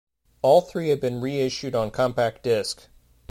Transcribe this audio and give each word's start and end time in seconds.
All 0.41 0.61
three 0.61 0.89
have 0.89 0.99
been 0.99 1.21
reissued 1.21 1.75
on 1.75 1.91
compact 1.91 2.41
disc. 2.41 2.87